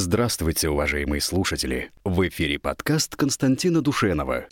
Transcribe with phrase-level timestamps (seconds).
[0.00, 1.90] Здравствуйте, уважаемые слушатели!
[2.04, 4.46] В эфире подкаст Константина Душенова.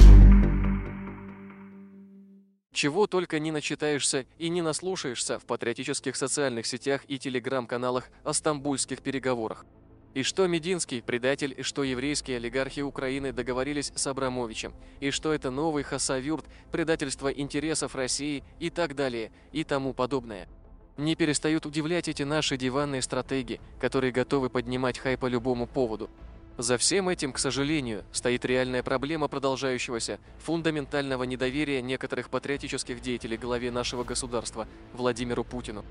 [2.73, 9.03] Чего только не начитаешься и не наслушаешься в патриотических социальных сетях и телеграм-каналах о стамбульских
[9.03, 9.65] переговорах.
[10.15, 15.53] И что Мединский предатель, и что еврейские олигархи Украины договорились с Абрамовичем, и что это
[15.53, 20.49] новый хасавюрт, предательство интересов России и так далее, и тому подобное.
[20.97, 26.09] Не перестают удивлять эти наши диванные стратеги, которые готовы поднимать хай по любому поводу.
[26.57, 33.71] За всем этим, к сожалению, стоит реальная проблема продолжающегося фундаментального недоверия некоторых патриотических деятелей главе
[33.71, 35.85] нашего государства Владимиру Путину.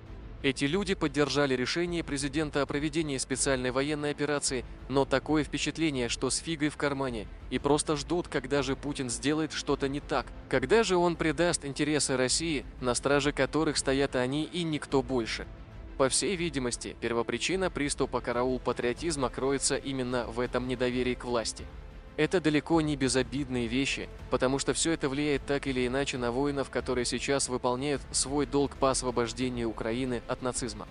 [0.46, 6.38] Эти люди поддержали решение президента о проведении специальной военной операции, но такое впечатление, что с
[6.38, 10.98] фигой в кармане, и просто ждут, когда же Путин сделает что-то не так, когда же
[10.98, 15.48] он предаст интересы России, на страже которых стоят они и никто больше.
[15.98, 21.66] По всей видимости, первопричина приступа караул патриотизма кроется именно в этом недоверии к власти–
[22.18, 26.70] это далеко не безобидные вещи, потому что все это влияет так или иначе на воинов,
[26.70, 30.88] которые сейчас выполняют свой долг по освобождению Украины от нацизма.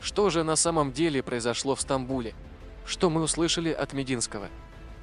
[0.00, 2.34] Что же на самом деле произошло в Стамбуле?
[2.86, 4.48] Что мы услышали от Мединского?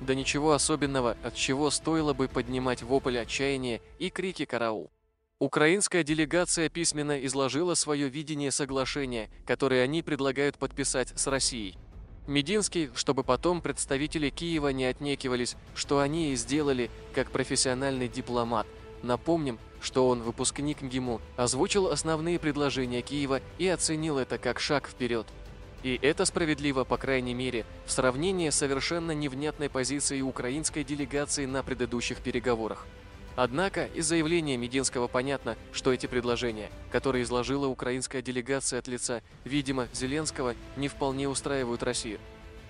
[0.02, 4.90] Да ничего особенного, от чего стоило бы поднимать вопль отчаяния и крики «караул».
[5.40, 11.78] Украинская делегация письменно изложила свое видение соглашения, которое они предлагают подписать с Россией.
[12.28, 18.66] Мединский, чтобы потом представители Киева не отнекивались, что они и сделали как профессиональный дипломат.
[19.04, 25.28] Напомним, что он, выпускник ГИМУ, озвучил основные предложения Киева и оценил это как шаг вперед.
[25.84, 31.62] И это справедливо, по крайней мере, в сравнении с совершенно невнятной позицией украинской делегации на
[31.62, 32.88] предыдущих переговорах.
[33.36, 39.88] Однако из заявления Мединского понятно, что эти предложения, которые изложила украинская делегация от лица, видимо,
[39.94, 42.20] Зеленского, не вполне устраивают Россию.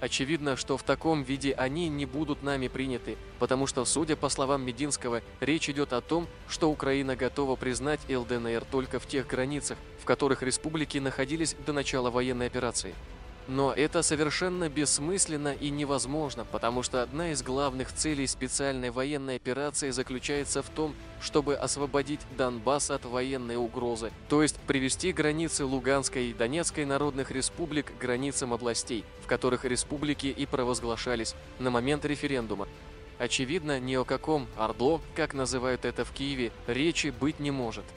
[0.01, 4.63] Очевидно, что в таком виде они не будут нами приняты, потому что, судя по словам
[4.63, 10.05] Мединского, речь идет о том, что Украина готова признать ЛДНР только в тех границах, в
[10.05, 12.93] которых республики находились до начала военной операции.
[13.47, 19.91] Но это совершенно бессмысленно и невозможно, потому что одна из главных целей специальной военной операции
[19.91, 26.33] заключается в том, чтобы освободить Донбасс от военной угрозы, то есть привести границы Луганской и
[26.33, 32.67] Донецкой народных республик к границам областей, в которых республики и провозглашались на момент референдума.
[33.19, 37.85] Очевидно, ни о каком «Ордло», как называют это в Киеве, речи быть не может–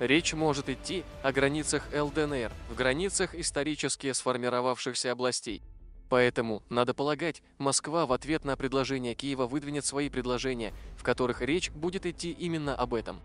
[0.00, 5.62] Речь может идти о границах ЛДНР, в границах исторически сформировавшихся областей.
[6.08, 11.70] Поэтому, надо полагать, Москва в ответ на предложение Киева выдвинет свои предложения, в которых речь
[11.70, 13.20] будет идти именно об этом.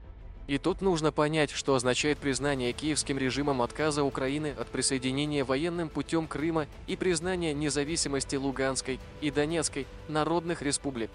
[0.48, 6.28] И тут нужно понять, что означает признание киевским режимом отказа Украины от присоединения военным путем
[6.28, 11.10] Крыма и признание независимости Луганской и Донецкой народных республик.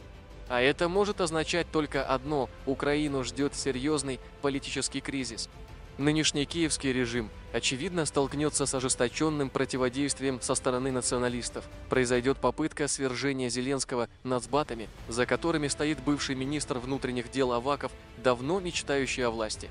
[0.50, 5.48] А это может означать только одно– Украину ждет серьезный политический кризис.
[5.96, 11.66] Нынешний киевский режим, очевидно, столкнется с ожесточенным противодействием со стороны националистов.
[11.88, 19.24] Произойдет попытка свержения Зеленского нацбатами, за которыми стоит бывший министр внутренних дел Аваков, давно мечтающий
[19.24, 19.70] о власти.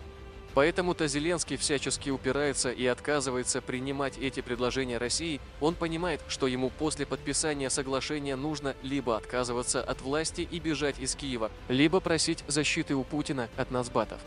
[0.60, 5.40] Поэтому-то Зеленский всячески упирается и отказывается принимать эти предложения России.
[5.62, 11.16] Он понимает, что ему после подписания соглашения нужно либо отказываться от власти и бежать из
[11.16, 14.20] Киева, либо просить защиты у Путина от нацбатов.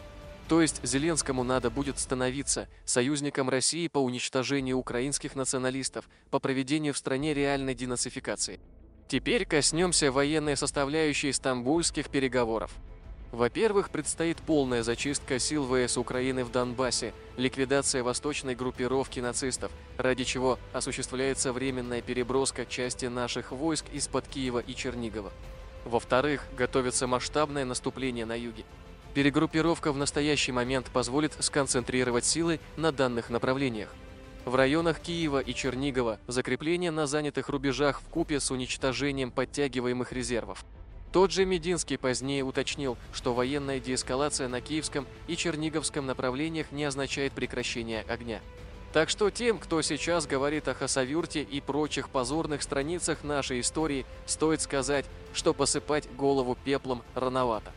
[0.49, 6.97] То есть Зеленскому надо будет становиться союзником России по уничтожению украинских националистов, по проведению в
[6.97, 8.59] стране реальной денацификации.
[9.07, 12.73] Теперь коснемся военной составляющей стамбульских переговоров.
[13.33, 20.59] Во-первых, предстоит полная зачистка сил ВС Украины в Донбассе, ликвидация восточной группировки нацистов, ради чего
[20.75, 25.33] осуществляется временная переброска части наших войск из-под Киева и Чернигова.
[25.87, 28.65] Во-вторых, готовится масштабное наступление на юге.
[29.15, 33.89] Перегруппировка в настоящий момент позволит сконцентрировать силы на данных направлениях.
[34.45, 40.67] В районах Киева и Чернигова закрепление на занятых рубежах в купе с уничтожением подтягиваемых резервов.
[41.13, 47.35] Тот же Мединский позднее уточнил, что военная деэскалация на Киевском и Черниговском направлениях не означает
[47.35, 48.41] прекращение огня.
[48.95, 54.63] Так что тем, кто сейчас говорит о Хасавюрте и прочих позорных страницах нашей истории, стоит
[54.63, 55.05] сказать,
[55.35, 57.73] что посыпать голову пеплом рановато.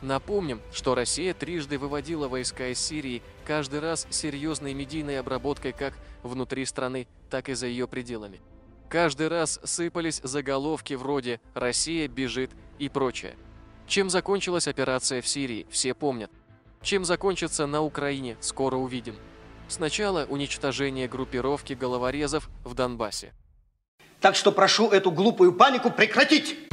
[0.00, 6.64] Напомним, что Россия трижды выводила войска из Сирии, каждый раз серьезной медийной обработкой как внутри
[6.64, 8.40] страны, так и за ее пределами.
[8.88, 13.36] Каждый раз сыпались заголовки вроде «Россия бежит» и прочее.
[13.86, 16.30] Чем закончилась операция в Сирии, все помнят.
[16.82, 19.16] Чем закончится на Украине, скоро увидим.
[19.66, 23.32] Сначала уничтожение группировки головорезов в Донбассе.
[24.20, 26.67] Так что прошу эту глупую панику прекратить.